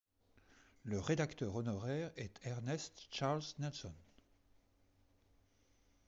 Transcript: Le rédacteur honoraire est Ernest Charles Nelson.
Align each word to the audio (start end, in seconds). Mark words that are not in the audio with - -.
Le 0.81 0.99
rédacteur 0.99 1.53
honoraire 1.55 2.09
est 2.15 2.39
Ernest 2.41 3.03
Charles 3.11 3.43
Nelson. 3.59 3.93